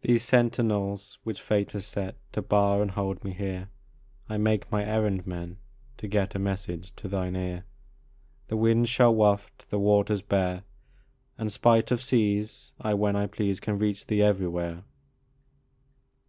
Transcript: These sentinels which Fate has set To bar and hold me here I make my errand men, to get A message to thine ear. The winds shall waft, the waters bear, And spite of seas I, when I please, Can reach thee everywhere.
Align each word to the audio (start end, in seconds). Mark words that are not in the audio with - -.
These 0.00 0.24
sentinels 0.24 1.20
which 1.22 1.40
Fate 1.40 1.70
has 1.70 1.86
set 1.86 2.16
To 2.32 2.42
bar 2.42 2.82
and 2.82 2.90
hold 2.90 3.22
me 3.22 3.30
here 3.32 3.68
I 4.28 4.38
make 4.38 4.72
my 4.72 4.84
errand 4.84 5.24
men, 5.24 5.58
to 5.98 6.08
get 6.08 6.34
A 6.34 6.40
message 6.40 6.92
to 6.96 7.06
thine 7.06 7.36
ear. 7.36 7.64
The 8.48 8.56
winds 8.56 8.88
shall 8.90 9.14
waft, 9.14 9.70
the 9.70 9.78
waters 9.78 10.22
bear, 10.22 10.64
And 11.38 11.52
spite 11.52 11.92
of 11.92 12.02
seas 12.02 12.72
I, 12.80 12.94
when 12.94 13.14
I 13.14 13.28
please, 13.28 13.60
Can 13.60 13.78
reach 13.78 14.04
thee 14.06 14.20
everywhere. 14.20 14.82